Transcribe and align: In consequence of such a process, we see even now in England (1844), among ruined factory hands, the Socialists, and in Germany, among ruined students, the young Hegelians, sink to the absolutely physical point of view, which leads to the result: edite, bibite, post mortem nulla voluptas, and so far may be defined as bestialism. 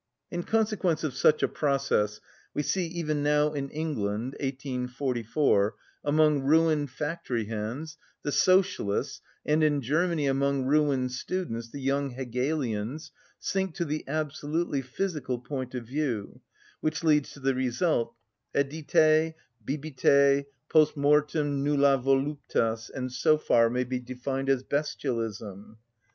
In 0.31 0.41
consequence 0.41 1.03
of 1.03 1.13
such 1.13 1.43
a 1.43 1.47
process, 1.47 2.19
we 2.55 2.63
see 2.63 2.87
even 2.87 3.21
now 3.21 3.53
in 3.53 3.69
England 3.69 4.33
(1844), 4.39 5.75
among 6.03 6.41
ruined 6.41 6.89
factory 6.89 7.45
hands, 7.45 7.99
the 8.23 8.31
Socialists, 8.31 9.21
and 9.45 9.63
in 9.63 9.79
Germany, 9.79 10.25
among 10.25 10.65
ruined 10.65 11.11
students, 11.11 11.69
the 11.69 11.79
young 11.79 12.09
Hegelians, 12.09 13.11
sink 13.37 13.75
to 13.75 13.85
the 13.85 14.03
absolutely 14.07 14.81
physical 14.81 15.37
point 15.37 15.75
of 15.75 15.85
view, 15.85 16.41
which 16.79 17.03
leads 17.03 17.33
to 17.33 17.39
the 17.39 17.53
result: 17.53 18.15
edite, 18.55 19.35
bibite, 19.63 20.45
post 20.67 20.97
mortem 20.97 21.63
nulla 21.63 21.99
voluptas, 22.01 22.89
and 22.89 23.11
so 23.11 23.37
far 23.37 23.69
may 23.69 23.83
be 23.83 23.99
defined 23.99 24.49
as 24.49 24.63
bestialism. 24.63 25.77